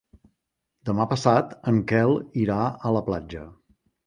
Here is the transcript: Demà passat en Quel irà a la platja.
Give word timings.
Demà 0.89 1.05
passat 1.11 1.53
en 1.73 1.83
Quel 1.93 2.15
irà 2.45 2.59
a 2.91 2.95
la 2.97 3.05
platja. 3.13 3.45